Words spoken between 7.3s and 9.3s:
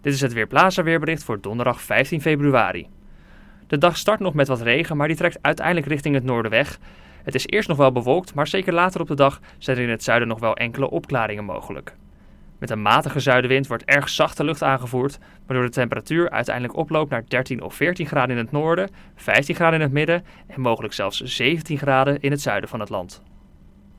is eerst nog wel bewolkt, maar zeker later op de